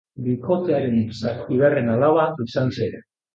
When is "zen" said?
2.81-2.99